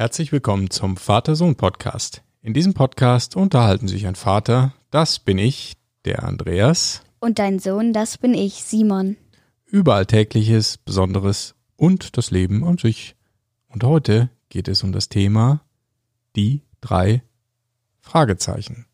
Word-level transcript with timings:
Herzlich 0.00 0.30
willkommen 0.30 0.70
zum 0.70 0.96
Vater-Sohn-Podcast. 0.96 2.22
In 2.40 2.54
diesem 2.54 2.72
Podcast 2.72 3.34
unterhalten 3.34 3.88
sich 3.88 4.06
ein 4.06 4.14
Vater, 4.14 4.72
das 4.92 5.18
bin 5.18 5.38
ich, 5.38 5.72
der 6.04 6.22
Andreas, 6.22 7.02
Und 7.18 7.40
dein 7.40 7.58
Sohn, 7.58 7.92
das 7.92 8.16
bin 8.16 8.32
ich, 8.32 8.62
Simon. 8.62 9.16
über 9.66 9.96
Alltägliches, 9.96 10.78
Besonderes 10.78 11.56
und 11.74 12.16
das 12.16 12.30
Leben 12.30 12.62
an 12.62 12.78
sich. 12.78 13.16
Und 13.66 13.82
heute 13.82 14.30
geht 14.50 14.68
es 14.68 14.84
um 14.84 14.92
das 14.92 15.08
Thema 15.08 15.62
die 16.36 16.62
drei 16.80 17.24
Fragezeichen. 17.98 18.86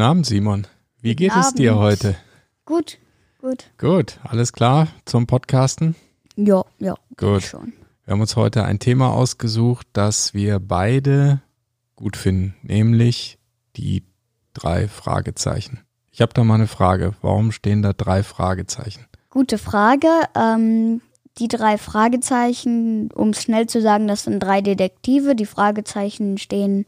Guten 0.00 0.08
Abend, 0.08 0.24
Simon. 0.24 0.66
Wie 1.02 1.10
Guten 1.10 1.16
geht 1.18 1.32
es 1.36 1.52
dir 1.52 1.72
Abend. 1.72 1.82
heute? 1.82 2.16
Gut, 2.64 2.96
gut. 3.38 3.66
Gut, 3.76 4.18
alles 4.22 4.54
klar 4.54 4.88
zum 5.04 5.26
Podcasten? 5.26 5.94
Ja, 6.36 6.64
ja. 6.78 6.94
Gut. 7.18 7.42
Schon. 7.42 7.74
Wir 8.06 8.12
haben 8.12 8.22
uns 8.22 8.34
heute 8.34 8.64
ein 8.64 8.78
Thema 8.78 9.12
ausgesucht, 9.12 9.86
das 9.92 10.32
wir 10.32 10.58
beide 10.58 11.42
gut 11.96 12.16
finden, 12.16 12.54
nämlich 12.62 13.36
die 13.76 14.02
drei 14.54 14.88
Fragezeichen. 14.88 15.80
Ich 16.10 16.22
habe 16.22 16.32
da 16.32 16.44
mal 16.44 16.54
eine 16.54 16.66
Frage. 16.66 17.12
Warum 17.20 17.52
stehen 17.52 17.82
da 17.82 17.92
drei 17.92 18.22
Fragezeichen? 18.22 19.04
Gute 19.28 19.58
Frage. 19.58 20.08
Ähm, 20.34 21.02
die 21.36 21.48
drei 21.48 21.76
Fragezeichen, 21.76 23.12
um 23.12 23.30
es 23.30 23.42
schnell 23.42 23.66
zu 23.66 23.82
sagen, 23.82 24.08
das 24.08 24.24
sind 24.24 24.40
drei 24.40 24.62
Detektive. 24.62 25.36
Die 25.36 25.44
Fragezeichen 25.44 26.38
stehen 26.38 26.86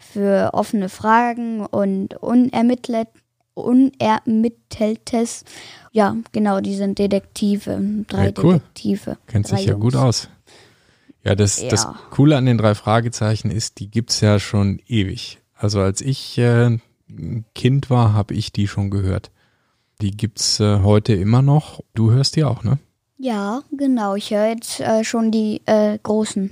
für 0.00 0.50
offene 0.54 0.88
Fragen 0.88 1.64
und 1.64 2.14
unermittelt, 2.14 3.08
unermitteltes. 3.54 5.44
Ja, 5.92 6.16
genau, 6.32 6.60
die 6.60 6.74
sind 6.74 6.98
Detektive. 6.98 7.80
Drei 8.08 8.26
Ja, 8.26 8.32
cool. 8.42 8.54
Detektive. 8.54 9.18
Kennt 9.26 9.46
sich 9.46 9.66
ja 9.66 9.74
gut 9.74 9.94
Jungs. 9.94 10.04
aus. 10.04 10.28
Ja, 11.22 11.34
das, 11.34 11.56
das 11.68 11.84
Ja. 11.84 11.98
Coole 12.10 12.36
an 12.36 12.46
den 12.46 12.58
drei 12.58 12.74
Fragezeichen 12.74 13.50
ist, 13.50 13.78
die 13.78 13.90
gibt's 13.90 14.20
ja 14.20 14.38
schon 14.38 14.80
ewig. 14.86 15.38
Also 15.54 15.80
als 15.80 16.00
ich 16.00 16.38
äh, 16.38 16.78
ein 17.10 17.44
Kind 17.54 17.90
war, 17.90 18.14
habe 18.14 18.34
ich 18.34 18.52
die 18.52 18.66
schon 18.68 18.90
gehört. 18.90 19.30
Die 20.00 20.12
gibt's 20.12 20.60
äh, 20.60 20.80
heute 20.80 21.12
immer 21.12 21.42
noch. 21.42 21.82
Du 21.94 22.10
hörst 22.10 22.36
die 22.36 22.44
auch, 22.44 22.64
ne? 22.64 22.78
Ja, 23.18 23.60
genau. 23.76 24.14
Ich 24.14 24.30
höre 24.30 24.46
jetzt 24.46 24.80
äh, 24.80 25.04
schon 25.04 25.30
die 25.30 25.60
äh, 25.66 25.98
großen. 26.02 26.50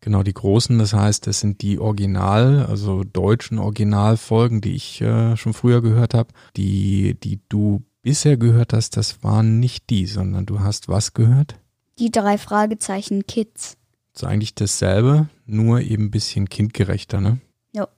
Genau, 0.00 0.22
die 0.22 0.32
großen, 0.32 0.78
das 0.78 0.92
heißt, 0.92 1.26
das 1.26 1.40
sind 1.40 1.60
die 1.60 1.78
Original, 1.78 2.66
also 2.66 3.02
deutschen 3.02 3.58
Originalfolgen, 3.58 4.60
die 4.60 4.74
ich 4.74 5.00
äh, 5.00 5.36
schon 5.36 5.54
früher 5.54 5.82
gehört 5.82 6.14
habe. 6.14 6.32
Die, 6.56 7.18
die 7.18 7.40
du 7.48 7.82
bisher 8.02 8.36
gehört 8.36 8.72
hast, 8.72 8.96
das 8.96 9.24
waren 9.24 9.58
nicht 9.58 9.90
die, 9.90 10.06
sondern 10.06 10.46
du 10.46 10.60
hast 10.60 10.88
was 10.88 11.14
gehört? 11.14 11.56
Die 11.98 12.12
drei 12.12 12.38
Fragezeichen 12.38 13.26
Kids. 13.26 13.76
So 14.12 14.26
eigentlich 14.26 14.54
dasselbe, 14.54 15.28
nur 15.46 15.80
eben 15.80 16.04
ein 16.04 16.10
bisschen 16.10 16.48
kindgerechter, 16.48 17.20
ne? 17.20 17.38
Ja. 17.72 17.88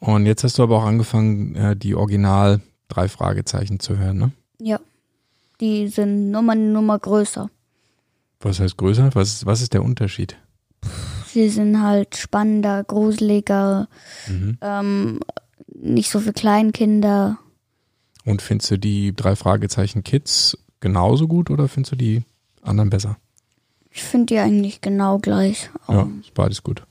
Und 0.00 0.26
jetzt 0.26 0.44
hast 0.44 0.58
du 0.58 0.62
aber 0.62 0.78
auch 0.78 0.84
angefangen, 0.86 1.54
äh, 1.56 1.76
die 1.76 1.94
Original 1.94 2.60
drei 2.88 3.08
Fragezeichen 3.08 3.80
zu 3.80 3.96
hören, 3.96 4.18
ne? 4.18 4.32
Ja. 4.60 4.80
Die 5.60 5.88
sind 5.88 6.30
Nummer 6.30 6.54
Nummer 6.54 6.98
größer. 6.98 7.50
Was 8.40 8.60
heißt 8.60 8.76
größer? 8.76 9.10
Was 9.14 9.32
ist, 9.32 9.46
was 9.46 9.60
ist 9.60 9.72
der 9.72 9.82
Unterschied? 9.82 10.36
Sie 11.42 11.48
sind 11.50 11.80
halt 11.82 12.16
spannender, 12.16 12.82
gruseliger, 12.84 13.88
Mhm. 14.28 14.58
ähm, 14.60 15.20
nicht 15.74 16.10
so 16.10 16.20
für 16.20 16.32
Kleinkinder. 16.32 17.38
Und 18.24 18.42
findest 18.42 18.70
du 18.72 18.78
die 18.78 19.14
drei 19.14 19.36
Fragezeichen 19.36 20.02
Kids 20.04 20.58
genauso 20.80 21.28
gut 21.28 21.50
oder 21.50 21.68
findest 21.68 21.92
du 21.92 21.96
die 21.96 22.22
anderen 22.62 22.90
besser? 22.90 23.16
Ich 23.90 24.02
finde 24.02 24.26
die 24.26 24.38
eigentlich 24.38 24.80
genau 24.80 25.18
gleich. 25.18 25.70
Ja, 25.88 26.02
Ähm, 26.02 26.20
ist 26.20 26.34
beides 26.34 26.62
gut. 26.62 26.82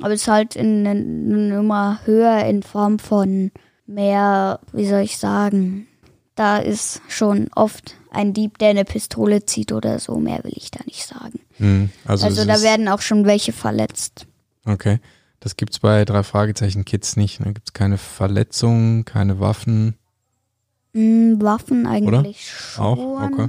Aber 0.00 0.12
es 0.12 0.22
ist 0.22 0.28
halt 0.28 0.56
in 0.56 0.86
eine 0.86 1.00
Nummer 1.02 2.00
höher 2.04 2.44
in 2.46 2.62
Form 2.62 2.98
von 2.98 3.50
mehr, 3.86 4.60
wie 4.72 4.86
soll 4.86 5.00
ich 5.00 5.18
sagen, 5.18 5.86
da 6.34 6.58
ist 6.58 7.00
schon 7.08 7.48
oft 7.54 7.96
ein 8.10 8.32
Dieb, 8.32 8.58
der 8.58 8.70
eine 8.70 8.84
Pistole 8.84 9.44
zieht 9.44 9.72
oder 9.72 9.98
so. 9.98 10.18
Mehr 10.18 10.42
will 10.44 10.52
ich 10.54 10.70
da 10.70 10.80
nicht 10.84 11.06
sagen. 11.06 11.40
Mhm. 11.58 11.90
Also, 12.04 12.26
Also 12.26 12.42
es 12.42 12.46
da 12.46 12.62
werden 12.62 12.88
auch 12.88 13.00
schon 13.00 13.24
welche 13.26 13.52
verletzt. 13.52 14.26
Okay. 14.64 15.00
Das 15.40 15.56
gibt's 15.56 15.78
bei 15.78 16.04
drei 16.04 16.22
Fragezeichen 16.22 16.84
Kids 16.84 17.16
nicht. 17.16 17.40
Da 17.40 17.50
gibt's 17.50 17.72
keine 17.72 17.98
Verletzungen, 17.98 19.04
keine 19.04 19.40
Waffen. 19.40 19.96
Hm, 20.94 21.42
Waffen 21.42 21.86
eigentlich 21.86 22.50
schon. 22.50 22.84
Auch? 22.84 23.22
Okay. 23.22 23.48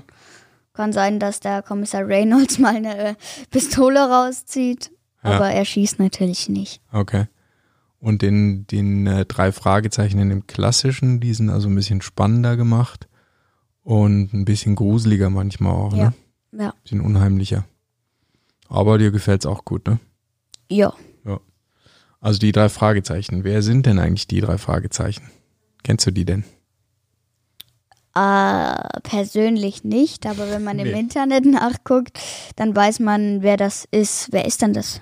Kann 0.74 0.92
sein, 0.92 1.20
dass 1.20 1.40
der 1.40 1.62
Kommissar 1.62 2.06
Reynolds 2.06 2.60
mal 2.60 2.76
eine 2.76 3.16
Pistole 3.50 4.00
rauszieht. 4.00 4.92
Ja. 5.24 5.32
Aber 5.32 5.50
er 5.50 5.66
schießt 5.66 6.00
natürlich 6.00 6.50
nicht. 6.50 6.82
Okay. 6.92 7.28
Und 8.06 8.22
den, 8.22 8.68
den 8.68 9.08
äh, 9.08 9.26
drei 9.26 9.52
Fragezeichen 9.52 10.20
in 10.20 10.30
dem 10.30 10.46
klassischen, 10.46 11.20
die 11.20 11.34
sind 11.34 11.50
also 11.50 11.68
ein 11.70 11.74
bisschen 11.76 12.04
spannender 12.04 12.56
gemacht 12.56 13.08
und 13.82 14.32
ein 14.32 14.46
bisschen 14.46 14.76
gruseliger 14.76 15.32
manchmal 15.32 15.74
auch, 15.74 15.96
Ja. 15.96 16.04
ne? 16.04 16.14
Ja. 16.64 16.70
Ein 16.70 16.82
bisschen 16.84 17.02
unheimlicher. 17.02 17.66
Aber 18.70 19.00
dir 19.00 19.10
gefällt's 19.10 19.48
auch 19.48 19.66
gut, 19.66 19.88
ne? 19.88 20.00
Ja. 20.70 20.94
Also 22.22 22.40
die 22.40 22.52
drei 22.52 22.70
Fragezeichen. 22.70 23.44
Wer 23.44 23.62
sind 23.62 23.86
denn 23.88 24.00
eigentlich 24.00 24.28
die 24.28 24.42
drei 24.42 24.58
Fragezeichen? 24.58 25.30
Kennst 25.84 26.06
du 26.08 26.12
die 26.12 26.26
denn? 26.26 26.44
Äh, 28.16 29.00
persönlich 29.04 29.84
nicht, 29.84 30.26
aber 30.26 30.50
wenn 30.50 30.64
man 30.64 30.78
Nee. 30.78 30.90
im 30.92 30.96
Internet 30.96 31.46
nachguckt, 31.46 32.18
dann 32.56 32.76
weiß 32.76 33.00
man, 33.00 33.42
wer 33.42 33.58
das 33.58 33.88
ist. 33.92 34.30
Wer 34.32 34.46
ist 34.46 34.62
denn 34.62 34.74
das? 34.74 35.02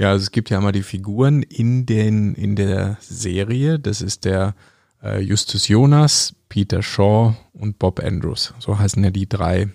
Ja, 0.00 0.12
also 0.12 0.22
es 0.22 0.30
gibt 0.30 0.48
ja 0.48 0.56
immer 0.56 0.72
die 0.72 0.82
Figuren 0.82 1.42
in 1.42 1.84
den 1.84 2.34
in 2.34 2.56
der 2.56 2.96
Serie. 3.02 3.78
Das 3.78 4.00
ist 4.00 4.24
der 4.24 4.54
äh, 5.02 5.20
Justus 5.20 5.68
Jonas, 5.68 6.34
Peter 6.48 6.82
Shaw 6.82 7.34
und 7.52 7.78
Bob 7.78 8.00
Andrews. 8.02 8.54
So 8.60 8.78
heißen 8.78 9.04
ja 9.04 9.10
die 9.10 9.28
drei 9.28 9.68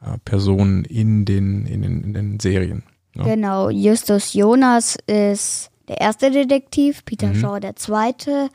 äh, 0.00 0.18
Personen 0.24 0.84
in 0.84 1.24
den 1.24 1.66
in 1.66 1.82
den, 1.82 2.04
in 2.04 2.14
den 2.14 2.38
Serien. 2.38 2.84
Ja. 3.16 3.24
Genau, 3.24 3.70
Justus 3.70 4.34
Jonas 4.34 4.96
ist 5.08 5.72
der 5.88 6.00
erste 6.00 6.30
Detektiv, 6.30 7.04
Peter 7.04 7.30
Mhm. 7.30 7.40
Shaw 7.40 7.58
der 7.58 7.74
zweite, 7.74 8.50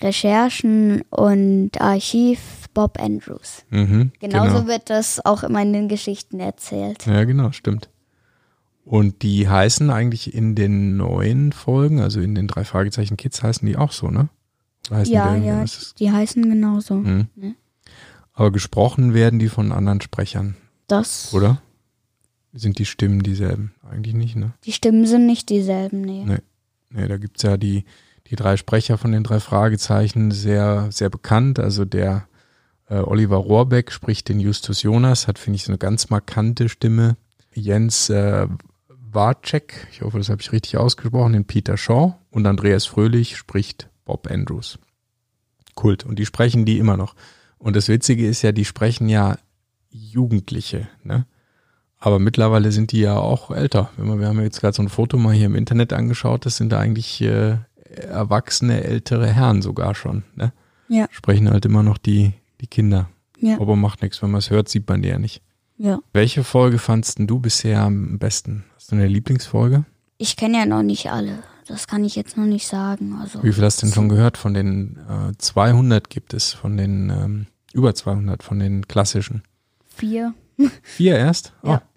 Recherchen 0.00 1.02
und 1.10 1.78
Archiv 1.82 2.38
Bob 2.72 2.98
Andrews. 2.98 3.66
Mhm, 3.68 4.12
Genauso 4.20 4.60
genau. 4.60 4.68
wird 4.68 4.88
das 4.88 5.22
auch 5.22 5.42
immer 5.42 5.60
in 5.60 5.74
den 5.74 5.88
Geschichten 5.88 6.40
erzählt. 6.40 7.04
Ja, 7.04 7.24
genau, 7.24 7.52
stimmt. 7.52 7.90
Und 8.84 9.22
die 9.22 9.48
heißen 9.48 9.90
eigentlich 9.90 10.34
in 10.34 10.54
den 10.54 10.96
neuen 10.96 11.52
Folgen, 11.52 12.00
also 12.00 12.20
in 12.20 12.34
den 12.34 12.48
drei 12.48 12.64
Fragezeichen 12.64 13.16
Kids, 13.16 13.42
heißen 13.42 13.66
die 13.66 13.76
auch 13.76 13.92
so, 13.92 14.08
ne? 14.08 14.28
Heißen 14.90 15.14
Ja, 15.14 15.36
die, 15.36 15.46
ja, 15.46 15.62
es- 15.62 15.94
die 15.94 16.10
heißen 16.10 16.42
genauso. 16.48 16.96
Mhm. 16.96 17.28
Ne? 17.36 17.54
Aber 18.32 18.50
gesprochen 18.50 19.14
werden 19.14 19.38
die 19.38 19.48
von 19.48 19.70
anderen 19.72 20.00
Sprechern, 20.00 20.56
Das, 20.88 21.32
oder? 21.32 21.62
Sind 22.54 22.78
die 22.78 22.84
Stimmen 22.86 23.22
dieselben? 23.22 23.72
Eigentlich 23.88 24.14
nicht, 24.14 24.36
ne? 24.36 24.52
die 24.64 24.72
Stimmen 24.72 25.06
sind 25.06 25.26
nicht 25.26 25.48
dieselben, 25.48 26.00
nee. 26.02 26.24
Nee. 26.26 26.38
Nee, 26.90 27.08
da 27.08 27.16
gibt's 27.16 27.42
ja 27.42 27.56
die, 27.56 27.84
die 28.26 28.36
drei 28.36 28.56
Sprecher 28.58 28.98
von 28.98 29.12
den 29.12 29.22
drei 29.22 29.40
Fragezeichen, 29.40 30.30
sehr, 30.32 30.88
sehr 30.90 31.08
bekannt. 31.08 31.58
Also 31.58 31.84
der 31.86 32.26
äh, 32.90 32.96
Oliver 32.96 33.36
Rohrbeck 33.36 33.90
spricht 33.92 34.28
den 34.28 34.40
Justus 34.40 34.82
Jonas, 34.82 35.28
hat, 35.28 35.38
finde 35.38 35.56
ich, 35.56 35.64
so 35.64 35.70
eine 35.72 35.78
ganz 35.78 36.10
markante 36.10 36.68
Stimme. 36.68 37.16
Jens 37.54 38.10
äh, 38.10 38.46
Warcek, 39.14 39.88
ich 39.92 40.02
hoffe, 40.02 40.18
das 40.18 40.28
habe 40.28 40.40
ich 40.40 40.52
richtig 40.52 40.76
ausgesprochen, 40.76 41.32
den 41.32 41.44
Peter 41.44 41.76
Shaw. 41.76 42.14
Und 42.30 42.46
Andreas 42.46 42.86
Fröhlich 42.86 43.36
spricht 43.36 43.88
Bob 44.04 44.30
Andrews. 44.30 44.78
Kult. 45.74 46.04
Und 46.04 46.18
die 46.18 46.26
sprechen 46.26 46.64
die 46.64 46.78
immer 46.78 46.96
noch. 46.96 47.14
Und 47.58 47.76
das 47.76 47.88
Witzige 47.88 48.26
ist 48.26 48.42
ja, 48.42 48.52
die 48.52 48.64
sprechen 48.64 49.08
ja 49.08 49.38
Jugendliche, 49.90 50.88
ne? 51.04 51.26
Aber 51.98 52.18
mittlerweile 52.18 52.72
sind 52.72 52.90
die 52.90 52.98
ja 52.98 53.16
auch 53.16 53.52
älter. 53.52 53.90
Wir 53.96 54.26
haben 54.26 54.40
jetzt 54.40 54.60
gerade 54.60 54.74
so 54.74 54.82
ein 54.82 54.88
Foto 54.88 55.18
mal 55.18 55.34
hier 55.34 55.46
im 55.46 55.54
Internet 55.54 55.92
angeschaut, 55.92 56.44
das 56.46 56.56
sind 56.56 56.72
da 56.72 56.80
eigentlich 56.80 57.20
äh, 57.20 57.58
erwachsene, 57.84 58.82
ältere 58.82 59.28
Herren 59.28 59.62
sogar 59.62 59.94
schon. 59.94 60.24
Ne? 60.34 60.52
Ja. 60.88 61.06
Sprechen 61.12 61.48
halt 61.48 61.64
immer 61.64 61.84
noch 61.84 61.98
die, 61.98 62.32
die 62.60 62.66
Kinder. 62.66 63.08
Ja, 63.38 63.60
Aber 63.60 63.76
macht 63.76 64.02
nichts, 64.02 64.20
wenn 64.20 64.32
man 64.32 64.40
es 64.40 64.50
hört, 64.50 64.68
sieht 64.68 64.88
man 64.88 65.02
die 65.02 65.10
ja 65.10 65.18
nicht. 65.20 65.42
Ja. 65.76 66.00
Welche 66.12 66.44
Folge 66.44 66.78
fandst 66.78 67.18
du 67.18 67.38
bisher 67.38 67.80
am 67.82 68.18
besten? 68.18 68.64
Hast 68.76 68.92
du 68.92 68.96
eine 68.96 69.06
Lieblingsfolge? 69.06 69.84
Ich 70.18 70.36
kenne 70.36 70.58
ja 70.58 70.66
noch 70.66 70.82
nicht 70.82 71.10
alle. 71.10 71.42
Das 71.66 71.86
kann 71.86 72.04
ich 72.04 72.16
jetzt 72.16 72.36
noch 72.36 72.44
nicht 72.44 72.66
sagen. 72.66 73.16
Also, 73.20 73.42
Wie 73.42 73.52
viel 73.52 73.64
hast 73.64 73.82
du 73.82 73.86
denn 73.86 73.94
schon 73.94 74.08
gehört? 74.08 74.36
Von 74.36 74.54
den 74.54 74.98
äh, 75.08 75.32
200 75.38 76.10
gibt 76.10 76.34
es, 76.34 76.52
von 76.52 76.76
den 76.76 77.10
ähm, 77.10 77.46
über 77.72 77.94
200, 77.94 78.42
von 78.42 78.58
den 78.58 78.86
klassischen. 78.86 79.42
Vier. 79.86 80.34
Vier 80.82 81.16
erst? 81.16 81.52
Ja. 81.64 81.76
Oh. 81.76 81.88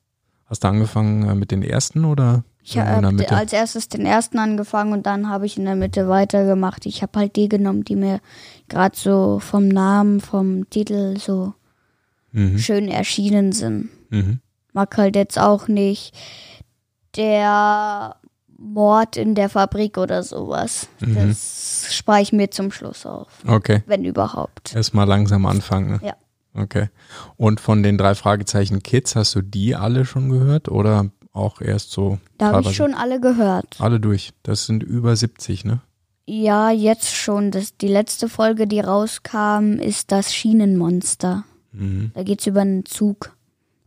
Hast 0.48 0.63
du 0.63 0.68
angefangen 0.68 1.27
äh, 1.27 1.36
mit 1.36 1.51
den 1.51 1.63
ersten 1.63 2.06
oder 2.06 2.44
Ich 2.63 2.77
habe 2.77 3.30
als 3.31 3.51
erstes 3.51 3.89
den 3.89 4.06
ersten 4.06 4.38
angefangen 4.38 4.94
und 4.94 5.06
dann 5.07 5.27
habe 5.27 5.48
ich 5.48 5.57
in 5.57 5.66
der 5.66 5.75
Mitte 5.75 6.07
weitergemacht. 6.07 6.86
Ich 6.86 7.01
habe 7.01 7.19
halt 7.19 7.36
die 7.36 7.50
genommen, 7.50 7.83
die 7.83 7.95
mir 7.95 8.22
gerade 8.69 8.95
so 8.95 9.39
vom 9.39 9.68
Namen, 9.68 10.22
vom 10.22 10.69
Titel 10.69 11.18
so 11.18 11.56
Mhm. 12.36 12.58
schön 12.60 12.88
erschienen 12.90 13.52
sind. 13.54 13.90
Mhm. 14.10 14.40
Mag 14.74 14.98
halt 14.98 15.16
jetzt 15.16 15.40
auch 15.40 15.68
nicht 15.70 16.14
der 17.16 18.16
Mord 18.58 19.18
in 19.18 19.36
der 19.36 19.50
Fabrik 19.50 19.98
oder 19.98 20.22
sowas. 20.24 20.88
Mhm. 21.00 21.16
Das 21.16 21.88
spare 21.92 22.22
ich 22.22 22.34
mir 22.34 22.52
zum 22.52 22.72
Schluss 22.72 23.06
auf, 23.06 23.28
Okay. 23.48 23.84
wenn 23.86 24.04
überhaupt. 24.06 24.76
Erstmal 24.76 25.08
langsam 25.08 25.46
anfangen. 25.46 25.92
Ne? 25.94 26.00
Ja. 26.04 26.16
Okay. 26.62 26.90
Und 27.38 27.60
von 27.60 27.84
den 27.84 27.98
drei 27.98 28.16
Fragezeichen 28.16 28.82
Kids, 28.84 29.16
hast 29.16 29.36
du 29.36 29.42
die 29.42 29.76
alle 29.76 30.06
schon 30.06 30.30
gehört 30.30 30.70
oder 30.70 31.10
auch 31.34 31.60
erst 31.62 31.92
so? 31.92 32.20
Da 32.38 32.52
habe 32.54 32.70
ich 32.70 32.76
schon 32.76 32.94
alle 32.94 33.20
gehört. 33.20 33.76
Alle 33.80 34.00
durch. 34.00 34.32
Das 34.44 34.66
sind 34.66 34.84
über 34.84 35.16
70, 35.16 35.66
ne? 35.66 35.82
Ja, 36.28 36.72
jetzt 36.72 37.14
schon. 37.14 37.52
Das, 37.52 37.78
die 37.78 37.88
letzte 37.90 38.30
Folge, 38.30 38.68
die 38.68 38.80
rauskam, 38.80 39.74
ist 39.80 40.12
das 40.12 40.34
Schienenmonster. 40.34 41.44
Mhm. 41.77 42.12
Da 42.13 42.24
geht's 42.24 42.48
über 42.48 42.62
einen 42.62 42.86
Zug. 42.86 43.36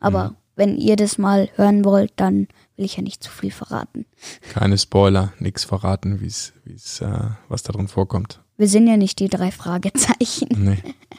Aber 0.00 0.36
wenn 0.58 0.76
ihr 0.76 0.96
das 0.96 1.18
mal 1.18 1.48
hören 1.54 1.84
wollt, 1.84 2.12
dann 2.16 2.48
will 2.76 2.84
ich 2.84 2.96
ja 2.96 3.02
nicht 3.02 3.22
zu 3.22 3.30
viel 3.30 3.50
verraten. 3.50 4.06
Keine 4.50 4.76
Spoiler, 4.76 5.32
nichts 5.38 5.64
verraten, 5.64 6.20
wie's, 6.20 6.52
wie's, 6.64 7.00
äh, 7.00 7.30
was 7.48 7.62
da 7.62 7.72
drin 7.72 7.88
vorkommt. 7.88 8.40
Wir 8.56 8.66
sind 8.66 8.88
ja 8.88 8.96
nicht 8.96 9.20
die 9.20 9.28
drei 9.28 9.52
Fragezeichen. 9.52 10.48
Nee. 10.56 10.78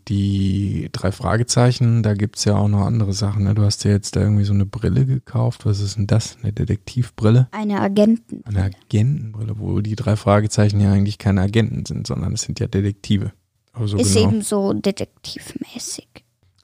Die 0.10 0.90
drei 0.92 1.12
Fragezeichen, 1.14 2.04
da 2.04 2.14
gibt's 2.14 2.44
ja 2.44 2.58
auch 2.58 2.68
noch 2.68 2.82
andere 2.82 3.14
Sachen. 3.14 3.44
Ne? 3.44 3.54
Du 3.54 3.64
hast 3.64 3.84
dir 3.86 3.92
jetzt 3.92 4.16
da 4.16 4.22
irgendwie 4.22 4.44
so 4.44 4.54
eine 4.54 4.66
Brille 4.66 5.06
gekauft. 5.06 5.66
Was 5.66 5.80
ist 5.80 5.98
denn 5.98 6.08
das? 6.08 6.38
Eine 6.42 6.52
Detektivbrille? 6.52 7.48
Eine 7.52 7.80
Agenten. 7.80 8.44
Eine 8.44 8.64
Agentenbrille, 8.64 9.58
wo 9.58 9.80
die 9.80 9.96
drei 9.96 10.18
Fragezeichen 10.18 10.82
ja 10.82 10.92
eigentlich 10.92 11.18
keine 11.18 11.42
Agenten 11.42 11.86
sind, 11.86 12.08
sondern 12.08 12.34
es 12.34 12.42
sind 12.42 12.60
ja 12.60 12.68
Detektive. 12.68 13.32
Aber 13.72 13.88
so 13.88 13.98
ist 13.98 14.16
genau. 14.16 14.30
eben 14.30 14.42
so 14.42 14.74
detektivmäßig. 14.74 16.08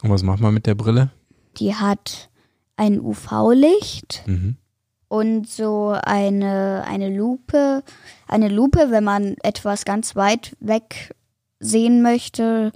Und 0.03 0.09
was 0.09 0.24
macht 0.24 0.39
man 0.42 0.53
mit 0.53 0.65
der 0.65 0.75
Brille? 0.75 1.12
Die 1.57 1.74
hat 1.75 2.30
ein 2.77 3.00
UV-Licht 3.00 4.24
Mhm. 4.25 4.57
und 5.07 5.47
so 5.50 5.95
eine, 6.03 6.83
eine 6.88 7.09
Lupe. 7.15 7.83
Eine 8.27 8.50
Lupe, 8.50 8.88
wenn 8.92 9.03
man 9.03 9.36
etwas 9.44 9.86
ganz 9.86 10.15
weit 10.15 10.56
weg 10.59 11.15
sehen 11.59 12.01
möchte, 12.01 12.71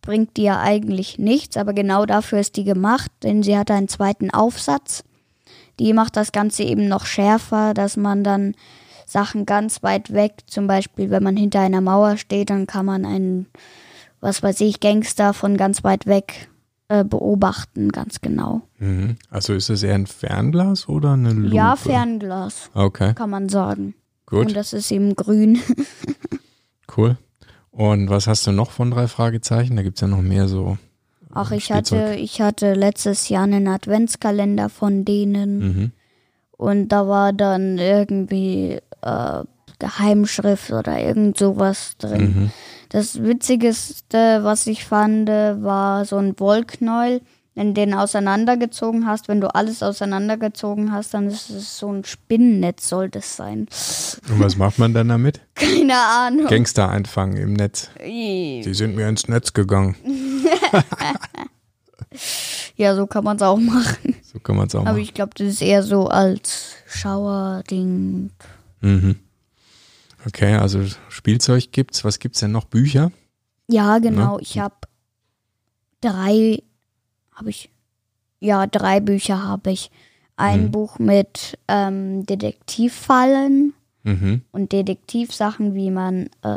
bringt 0.00 0.36
die 0.36 0.42
ja 0.44 0.60
eigentlich 0.60 1.18
nichts, 1.18 1.56
aber 1.56 1.72
genau 1.74 2.06
dafür 2.06 2.40
ist 2.40 2.56
die 2.56 2.64
gemacht, 2.64 3.10
denn 3.22 3.42
sie 3.42 3.56
hat 3.56 3.70
einen 3.70 3.88
zweiten 3.88 4.30
Aufsatz. 4.30 5.04
Die 5.80 5.92
macht 5.92 6.16
das 6.16 6.32
Ganze 6.32 6.62
eben 6.64 6.88
noch 6.88 7.06
schärfer, 7.06 7.74
dass 7.74 7.96
man 7.96 8.22
dann 8.24 8.54
Sachen 9.06 9.46
ganz 9.46 9.82
weit 9.82 10.12
weg, 10.12 10.34
zum 10.46 10.66
Beispiel 10.66 11.10
wenn 11.10 11.22
man 11.22 11.36
hinter 11.36 11.60
einer 11.60 11.80
Mauer 11.80 12.16
steht, 12.16 12.50
dann 12.50 12.66
kann 12.66 12.86
man 12.86 13.04
einen, 13.04 13.46
was 14.20 14.42
weiß 14.42 14.60
ich, 14.62 14.80
Gangster 14.80 15.34
von 15.34 15.56
ganz 15.56 15.82
weit 15.84 16.06
weg 16.06 16.48
äh, 16.92 17.04
beobachten, 17.04 17.90
ganz 17.90 18.20
genau. 18.20 18.62
Mhm. 18.78 19.16
Also 19.30 19.54
ist 19.54 19.70
es 19.70 19.82
eher 19.82 19.94
ein 19.94 20.06
Fernglas 20.06 20.88
oder 20.88 21.12
eine 21.12 21.32
Lupe? 21.32 21.54
Ja, 21.54 21.76
Fernglas, 21.76 22.70
Okay, 22.74 23.14
kann 23.14 23.30
man 23.30 23.48
sagen. 23.48 23.94
gut, 24.26 24.46
Und 24.46 24.56
das 24.56 24.72
ist 24.72 24.90
eben 24.90 25.14
grün. 25.16 25.60
cool. 26.96 27.16
Und 27.70 28.10
was 28.10 28.26
hast 28.26 28.46
du 28.46 28.52
noch 28.52 28.70
von 28.70 28.90
drei 28.90 29.06
Fragezeichen? 29.08 29.76
Da 29.76 29.82
gibt's 29.82 30.00
ja 30.02 30.08
noch 30.08 30.20
mehr 30.20 30.46
so. 30.48 30.76
Ach, 31.32 31.50
ich 31.52 31.64
Spielzeug. 31.64 32.00
hatte, 32.00 32.14
ich 32.16 32.40
hatte 32.42 32.74
letztes 32.74 33.28
Jahr 33.30 33.44
einen 33.44 33.66
Adventskalender 33.66 34.68
von 34.68 35.04
denen 35.06 35.58
Mhm. 35.58 35.92
und 36.58 36.88
da 36.88 37.08
war 37.08 37.32
dann 37.32 37.78
irgendwie 37.78 38.78
äh, 39.00 39.44
Geheimschrift 39.78 40.70
oder 40.70 41.00
irgend 41.00 41.38
sowas 41.38 41.96
drin. 41.96 42.22
Mhm. 42.22 42.50
Das 42.92 43.22
Witzigste, 43.22 44.40
was 44.44 44.66
ich 44.66 44.84
fand, 44.84 45.26
war 45.28 46.04
so 46.04 46.18
ein 46.18 46.38
Wollknäuel. 46.38 47.22
Wenn 47.54 47.68
du 47.68 47.80
den 47.80 47.94
auseinandergezogen 47.94 49.06
hast, 49.06 49.28
wenn 49.28 49.40
du 49.40 49.54
alles 49.54 49.82
auseinandergezogen 49.82 50.92
hast, 50.92 51.12
dann 51.14 51.26
ist 51.26 51.50
es 51.50 51.78
so 51.78 51.90
ein 51.92 52.04
Spinnennetz, 52.04 52.88
sollte 52.88 53.18
es 53.20 53.36
sein. 53.36 53.66
Und 54.30 54.40
was 54.40 54.56
macht 54.56 54.78
man 54.78 54.94
dann 54.94 55.08
damit? 55.08 55.40
Keine 55.54 55.98
Ahnung. 55.98 56.46
Gangster 56.48 56.90
einfangen 56.90 57.36
im 57.38 57.54
Netz. 57.54 57.90
Die 58.02 58.62
sind 58.74 58.94
mir 58.94 59.08
ins 59.08 59.26
Netz 59.28 59.52
gegangen. 59.52 59.96
Ja, 62.76 62.94
so 62.94 63.06
kann 63.06 63.24
man 63.24 63.36
es 63.36 63.42
auch 63.42 63.58
machen. 63.58 64.16
So 64.22 64.38
kann 64.38 64.56
man 64.56 64.66
es 64.66 64.74
auch 64.74 64.80
Aber 64.80 64.90
machen. 64.92 65.02
ich 65.02 65.14
glaube, 65.14 65.32
das 65.36 65.46
ist 65.46 65.62
eher 65.62 65.82
so 65.82 66.08
als 66.08 66.74
Schauerding. 66.86 68.30
Mhm. 68.80 69.16
Okay, 70.26 70.54
also 70.56 70.80
Spielzeug 71.08 71.72
gibt's. 71.72 72.04
Was 72.04 72.18
gibt's 72.18 72.40
denn 72.40 72.52
noch? 72.52 72.64
Bücher? 72.64 73.10
Ja, 73.68 73.98
genau. 73.98 74.36
Ja. 74.36 74.42
Ich 74.42 74.58
habe 74.58 74.74
drei, 76.00 76.62
habe 77.34 77.50
ich, 77.50 77.70
ja, 78.40 78.66
drei 78.66 79.00
Bücher 79.00 79.42
habe 79.42 79.70
ich. 79.72 79.90
Ein 80.36 80.64
Mhm. 80.66 80.70
Buch 80.70 80.98
mit 80.98 81.58
ähm, 81.68 82.24
Detektivfallen 82.26 83.74
Mhm. 84.02 84.42
und 84.50 84.72
Detektivsachen, 84.72 85.74
wie 85.74 85.90
man 85.90 86.30
äh, 86.42 86.56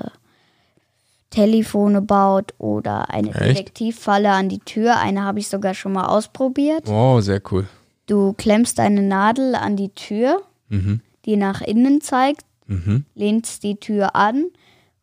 Telefone 1.29 2.01
baut 2.01 2.53
oder 2.57 3.09
eine 3.09 3.29
Echt? 3.29 3.41
Detektivfalle 3.41 4.31
an 4.31 4.47
die 4.49 4.59
Tür. 4.59 4.97
Eine 4.97 5.23
habe 5.23 5.39
ich 5.39 5.49
sogar 5.49 5.73
schon 5.73 5.91
mal 5.93 6.05
ausprobiert. 6.05 6.87
Oh, 6.87 7.19
sehr 7.19 7.41
cool. 7.51 7.67
Du 8.07 8.33
klemmst 8.33 8.79
eine 8.79 9.01
Nadel 9.01 9.55
an 9.55 9.75
die 9.75 9.89
Tür, 9.89 10.41
Mhm. 10.69 11.01
die 11.25 11.35
nach 11.35 11.61
innen 11.61 12.01
zeigt, 12.01 12.45
Mhm. 12.67 13.05
lehnst 13.13 13.63
die 13.63 13.79
Tür 13.79 14.15
an 14.15 14.45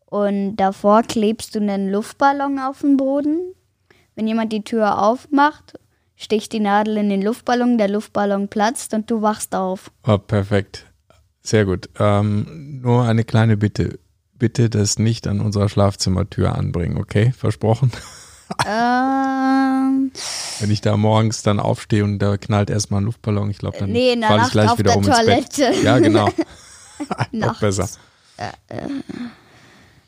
und 0.07 0.57
davor 0.57 1.03
klebst 1.03 1.55
du 1.55 1.61
einen 1.61 1.91
Luftballon 1.91 2.59
auf 2.59 2.81
den 2.81 2.97
Boden. 2.97 3.55
Wenn 4.15 4.27
jemand 4.27 4.53
die 4.53 4.63
Tür 4.63 5.03
aufmacht, 5.03 5.79
sticht 6.17 6.53
die 6.53 6.61
Nadel 6.61 6.99
in 6.99 7.09
den 7.09 7.23
Luftballon, 7.23 7.79
der 7.79 7.89
Luftballon 7.89 8.49
platzt 8.49 8.95
und 8.95 9.11
du 9.11 9.23
wachst 9.23 9.55
auf. 9.55 9.91
Oh, 10.07 10.19
perfekt. 10.19 10.87
Sehr 11.43 11.65
gut. 11.65 11.89
Ähm, 11.99 12.81
nur 12.83 13.05
eine 13.05 13.25
kleine 13.25 13.57
Bitte. 13.57 13.99
Bitte 14.39 14.71
das 14.71 14.99
nicht 14.99 15.27
an 15.27 15.41
unserer 15.41 15.69
Schlafzimmertür 15.69 16.55
anbringen, 16.57 16.99
okay? 16.99 17.33
Versprochen? 17.37 17.93
ähm, 18.67 20.13
Wenn 20.61 20.71
ich 20.71 20.81
da 20.81 20.97
morgens 20.97 21.43
dann 21.43 21.59
aufstehe 21.59 22.05
und 22.05 22.19
da 22.19 22.37
knallt 22.37 22.71
erstmal 22.71 23.01
ein 23.01 23.05
Luftballon, 23.05 23.51
ich 23.51 23.59
glaube, 23.59 23.79
dann 23.79 23.91
nee, 23.91 24.17
falle 24.21 24.43
ich 24.43 24.51
gleich 24.51 24.79
wieder 24.79 24.91
der 24.91 24.97
um 24.99 25.05
ins 25.05 25.17
Toilette. 25.17 25.71
Bett. 25.71 25.83
Ja, 25.83 25.99
genau. 25.99 26.29
Noch 27.33 27.61
besser. 27.61 27.89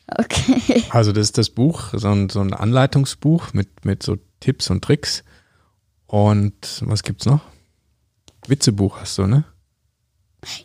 Okay. 0.07 0.83
Also 0.89 1.11
das 1.11 1.27
ist 1.27 1.37
das 1.37 1.49
Buch, 1.49 1.93
so 1.93 2.09
ein, 2.09 2.29
so 2.29 2.39
ein 2.39 2.53
Anleitungsbuch 2.53 3.53
mit, 3.53 3.85
mit 3.85 4.03
so 4.03 4.17
Tipps 4.39 4.69
und 4.69 4.83
Tricks. 4.83 5.23
Und 6.07 6.83
was 6.85 7.03
gibt's 7.03 7.25
noch? 7.25 7.41
Witzebuch 8.47 8.99
hast 9.01 9.17
du, 9.17 9.25
ne? 9.25 9.43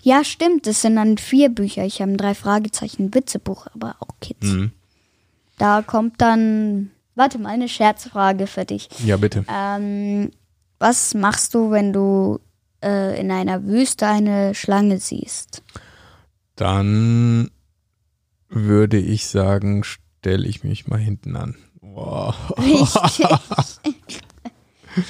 Ja, 0.02 0.24
stimmt. 0.24 0.66
Das 0.66 0.82
sind 0.82 0.96
dann 0.96 1.16
vier 1.16 1.48
Bücher. 1.48 1.84
Ich 1.84 2.02
habe 2.02 2.12
ein 2.12 2.18
drei 2.18 2.34
Fragezeichen 2.34 3.14
Witzebuch, 3.14 3.66
aber 3.74 3.96
auch 4.00 4.14
Kids. 4.20 4.46
Mhm. 4.46 4.72
Da 5.58 5.82
kommt 5.82 6.20
dann. 6.20 6.90
Warte 7.14 7.38
mal, 7.38 7.50
eine 7.50 7.68
Scherzfrage 7.68 8.46
für 8.46 8.64
dich. 8.64 8.88
Ja, 9.04 9.16
bitte. 9.16 9.44
Ähm, 9.52 10.30
was 10.78 11.14
machst 11.14 11.54
du, 11.54 11.70
wenn 11.70 11.92
du 11.92 12.40
äh, 12.82 13.18
in 13.20 13.30
einer 13.30 13.64
Wüste 13.64 14.06
eine 14.06 14.54
Schlange 14.54 14.98
siehst? 14.98 15.62
Dann 16.60 17.50
würde 18.50 18.98
ich 18.98 19.26
sagen, 19.28 19.82
stelle 19.82 20.46
ich 20.46 20.62
mich 20.62 20.86
mal 20.86 20.98
hinten 20.98 21.34
an. 21.34 21.56
Boah. 21.80 22.34
Richtig. 22.58 24.20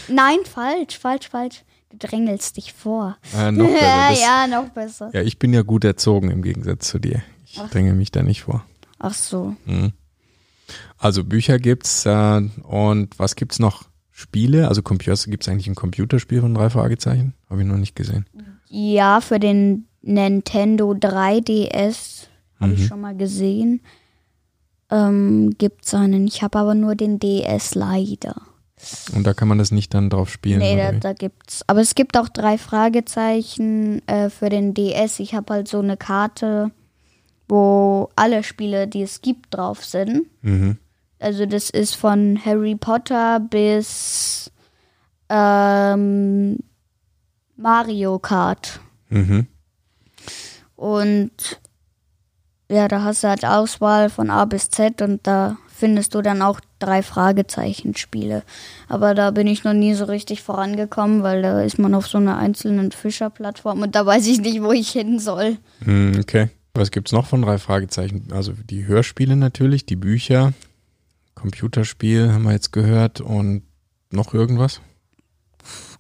Nein, 0.07 0.39
falsch, 0.45 0.97
falsch, 0.97 1.29
falsch. 1.29 1.65
Du 1.91 1.97
drängelst 1.99 2.57
dich 2.57 2.73
vor. 2.73 3.17
Äh, 3.35 3.51
noch 3.51 3.67
besser. 3.67 3.81
Das, 3.81 4.21
ja. 4.21 4.47
ja, 4.47 4.47
noch 4.47 4.69
besser. 4.69 5.11
ich 5.25 5.41
bin 5.41 5.53
ja 5.53 5.63
gut 5.63 5.83
erzogen 5.83 6.31
im 6.31 6.43
Gegensatz 6.43 6.87
zu 6.87 7.01
dir. 7.01 7.21
Ich 7.45 7.59
dränge 7.59 7.95
mich 7.95 8.13
da 8.13 8.23
nicht 8.23 8.43
vor. 8.43 8.65
Ach 9.01 9.15
so. 9.15 9.57
Mhm. 9.65 9.93
Also 10.99 11.25
Bücher 11.25 11.59
gibt's 11.59 12.07
äh, 12.07 12.43
und 12.63 13.19
was 13.19 13.35
gibt's 13.35 13.59
noch? 13.59 13.91
Spiele, 14.13 14.69
also 14.69 14.83
Computer, 14.83 15.17
gibt's 15.27 15.49
eigentlich 15.49 15.67
ein 15.67 15.75
Computerspiel 15.75 16.43
von 16.43 16.55
drei 16.55 16.71
Fragezeichen? 16.71 17.35
Habe 17.49 17.63
ich 17.63 17.67
noch 17.67 17.77
nicht 17.77 17.97
gesehen. 17.97 18.27
Ja, 18.69 19.21
für 19.21 19.41
den 19.41 19.89
Nintendo 20.03 20.93
3DS 20.93 22.27
habe 22.61 22.73
ich 22.75 22.81
Mhm. 22.81 22.87
schon 22.87 23.01
mal 23.01 23.17
gesehen. 23.17 23.81
Ähm, 24.91 25.55
gibt's 25.59 25.95
einen. 25.95 26.27
Ich 26.27 26.43
habe 26.43 26.59
aber 26.59 26.75
nur 26.75 26.95
den 26.95 27.19
DS 27.19 27.75
leider. 27.75 28.37
Und 29.15 29.27
da 29.27 29.35
kann 29.35 29.47
man 29.49 29.59
das 29.59 29.71
nicht 29.73 29.93
dann 29.93 30.09
drauf 30.11 30.31
spielen. 30.31 30.59
Nee, 30.61 30.77
da, 30.77 30.93
da 30.93 31.13
gibt's. 31.13 31.63
Aber 31.67 31.81
es 31.81 31.95
gibt 31.95 32.17
auch 32.17 32.29
drei 32.29 32.57
Fragezeichen 32.59 34.01
äh, 34.09 34.31
für 34.31 34.49
den 34.49 34.73
DS. 34.75 35.21
Ich 35.21 35.35
habe 35.35 35.53
halt 35.53 35.69
so 35.69 35.79
eine 35.81 35.97
Karte, 35.99 36.71
wo 37.47 38.09
alle 38.17 38.43
Spiele, 38.43 38.89
die 38.89 39.03
es 39.03 39.21
gibt, 39.21 39.55
drauf 39.55 39.85
sind. 39.85 40.23
Mhm. 40.43 40.79
Also 41.19 41.45
das 41.45 41.69
ist 41.69 41.95
von 41.95 42.41
Harry 42.45 42.75
Potter 42.75 43.39
bis 43.41 44.51
ähm, 45.29 46.59
Mario 47.57 48.19
Kart. 48.19 48.81
Mhm. 49.11 49.47
Und 50.81 51.61
ja, 52.71 52.89
da 52.89 53.03
hast 53.03 53.23
du 53.23 53.29
halt 53.29 53.45
Auswahl 53.45 54.09
von 54.09 54.31
A 54.31 54.47
bis 54.47 54.71
Z 54.71 55.03
und 55.03 55.27
da 55.27 55.59
findest 55.69 56.15
du 56.15 56.23
dann 56.23 56.41
auch 56.41 56.59
drei 56.79 57.03
Fragezeichen-Spiele. 57.03 58.43
Aber 58.89 59.15
da 59.15 59.31
bin 59.31 59.47
ich 59.47 59.63
noch 59.63 59.75
nie 59.75 59.93
so 59.93 60.07
richtig 60.07 60.43
vorangekommen, 60.43 61.23
weil 61.23 61.43
da 61.43 61.61
ist 61.61 61.79
man 61.79 61.95
auf 61.95 62.07
so 62.07 62.17
einer 62.17 62.39
einzelnen 62.39 62.93
Fischer-Plattform 62.93 63.83
und 63.83 63.95
da 63.95 64.07
weiß 64.07 64.27
ich 64.27 64.41
nicht, 64.41 64.63
wo 64.63 64.73
ich 64.73 64.89
hin 64.91 65.19
soll. 65.19 65.59
Hm, 65.85 66.19
okay. 66.19 66.49
Was 66.73 66.91
gibt's 66.91 67.13
noch 67.13 67.27
von 67.27 67.43
drei 67.43 67.59
Fragezeichen? 67.59 68.29
Also 68.33 68.53
die 68.53 68.87
Hörspiele 68.87 69.37
natürlich, 69.37 69.85
die 69.85 69.97
Bücher, 69.97 70.55
Computerspiel 71.35 72.33
haben 72.33 72.45
wir 72.45 72.53
jetzt 72.53 72.73
gehört 72.73 73.21
und 73.21 73.65
noch 74.11 74.33
irgendwas? 74.33 74.81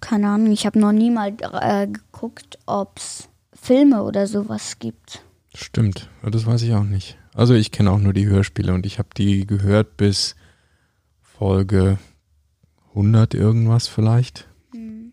Keine 0.01 0.29
Ahnung, 0.29 0.53
ich 0.53 0.65
habe 0.65 0.79
noch 0.79 0.93
nie 0.93 1.11
mal 1.11 1.35
äh, 1.61 1.87
geguckt, 1.87 2.59
ob's 2.65 3.30
Filme 3.53 4.03
oder 4.03 4.27
sowas 4.27 4.79
gibt. 4.79 5.23
Stimmt, 5.55 6.09
das 6.23 6.47
weiß 6.47 6.63
ich 6.63 6.75
auch 6.75 6.85
nicht. 6.85 7.19
Also 7.35 7.55
ich 7.55 7.71
kenne 7.71 7.91
auch 7.91 7.99
nur 7.99 8.13
die 8.13 8.27
Hörspiele 8.27 8.73
und 8.73 8.87
ich 8.87 8.99
habe 8.99 9.09
die 9.17 9.47
gehört 9.47 9.97
bis 9.97 10.37
Folge 11.23 11.99
100 12.91 13.35
irgendwas 13.35 13.89
vielleicht. 13.89 14.49
Hm. 14.73 15.13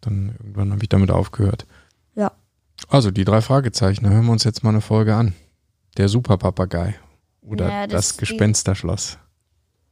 Dann 0.00 0.34
irgendwann 0.38 0.72
habe 0.72 0.82
ich 0.82 0.88
damit 0.88 1.10
aufgehört. 1.10 1.66
Ja. 2.14 2.32
Also 2.88 3.10
die 3.10 3.24
drei 3.24 3.40
Fragezeichen, 3.40 4.08
hören 4.08 4.26
wir 4.26 4.32
uns 4.32 4.44
jetzt 4.44 4.62
mal 4.62 4.70
eine 4.70 4.80
Folge 4.80 5.14
an. 5.14 5.34
Der 5.96 6.08
Superpapagei 6.08 6.94
oder 7.42 7.68
Ja, 7.68 7.86
das, 7.86 8.08
das- 8.08 8.16
Gespensterschloss. 8.18 9.18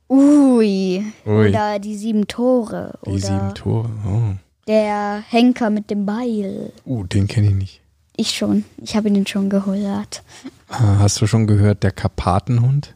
Ui. 0.08 1.04
Ui. 1.26 1.48
Oder 1.48 1.78
die 1.78 1.96
sieben 1.96 2.28
Tore. 2.28 2.98
Die 3.06 3.18
sieben 3.18 3.54
Tore. 3.54 3.90
Oh. 4.06 4.34
der 4.68 5.22
Henker 5.28 5.70
mit 5.70 5.90
dem 5.90 6.06
Beil. 6.06 6.72
Uh, 6.84 7.04
den 7.04 7.26
kenne 7.26 7.48
ich 7.48 7.54
nicht. 7.54 7.80
Ich 8.16 8.30
schon. 8.30 8.64
Ich 8.78 8.96
habe 8.96 9.08
ihn 9.08 9.26
schon 9.26 9.50
gehört. 9.50 10.22
Ah, 10.68 10.98
Hast 11.00 11.20
du 11.20 11.26
schon 11.26 11.46
gehört, 11.46 11.82
der 11.82 11.90
Karpatenhund? 11.92 12.94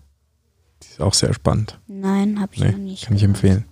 Die 0.82 0.88
ist 0.88 1.00
auch 1.00 1.14
sehr 1.14 1.34
spannend. 1.34 1.78
Nein, 1.86 2.40
habe 2.40 2.54
ich 2.54 2.60
noch 2.60 2.70
Nee, 2.72 2.76
nicht. 2.78 3.04
kann 3.06 3.14
ich 3.16 3.22
gehört. 3.22 3.36
empfehlen. 3.36 3.64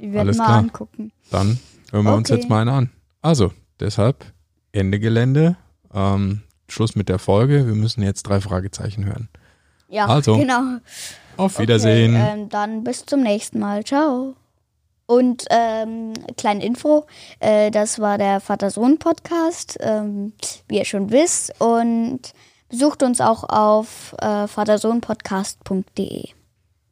Ich 0.00 0.12
werde 0.12 0.32
mal 0.34 0.44
klar. 0.44 0.58
angucken. 0.58 1.12
Dann 1.30 1.58
hören 1.92 2.04
wir 2.04 2.14
uns 2.14 2.30
Okay. 2.30 2.40
jetzt 2.40 2.48
mal 2.50 2.62
eine 2.62 2.72
an. 2.72 2.90
Also, 3.22 3.52
deshalb 3.78 4.24
Ende 4.72 4.98
Gelände. 4.98 5.56
Ähm, 5.92 6.42
Schluss 6.68 6.94
mit 6.94 7.08
der 7.08 7.18
Folge. 7.18 7.66
Wir 7.66 7.74
müssen 7.74 8.02
jetzt 8.02 8.22
drei 8.24 8.40
Fragezeichen 8.40 9.04
hören. 9.04 9.28
Ja, 9.88 10.06
Also, 10.06 10.36
genau. 10.38 10.78
Auf 11.36 11.58
Wiedersehen. 11.58 12.14
Okay, 12.14 12.30
ähm, 12.42 12.48
dann 12.48 12.84
bis 12.84 13.06
zum 13.06 13.22
nächsten 13.22 13.58
Mal. 13.60 13.84
Ciao. 13.84 14.34
Und 15.10 15.44
ähm, 15.50 16.12
kleine 16.36 16.64
Info, 16.64 17.04
äh, 17.40 17.72
das 17.72 17.98
war 17.98 18.16
der 18.16 18.38
Vater-Sohn-Podcast, 18.38 19.76
ähm, 19.80 20.34
wie 20.68 20.78
ihr 20.78 20.84
schon 20.84 21.10
wisst. 21.10 21.52
Und 21.60 22.32
besucht 22.68 23.02
uns 23.02 23.20
auch 23.20 23.42
auf 23.42 24.14
äh, 24.20 24.46
vatersohnpodcast.de. 24.46 26.28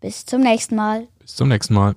Bis 0.00 0.26
zum 0.26 0.40
nächsten 0.40 0.74
Mal. 0.74 1.06
Bis 1.20 1.36
zum 1.36 1.46
nächsten 1.46 1.74
Mal. 1.74 1.94